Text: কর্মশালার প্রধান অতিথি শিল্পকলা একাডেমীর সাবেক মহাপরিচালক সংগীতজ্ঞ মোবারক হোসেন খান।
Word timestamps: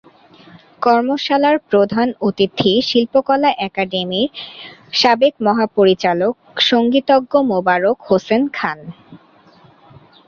কর্মশালার 0.81 1.57
প্রধান 1.69 2.07
অতিথি 2.21 2.71
শিল্পকলা 2.89 3.49
একাডেমীর 3.67 4.29
সাবেক 4.93 5.33
মহাপরিচালক 5.47 6.33
সংগীতজ্ঞ 6.69 7.33
মোবারক 7.51 7.97
হোসেন 8.07 8.41
খান। 8.57 8.79